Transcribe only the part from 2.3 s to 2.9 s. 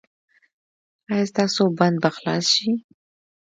شي؟